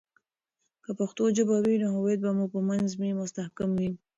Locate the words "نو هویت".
1.83-2.19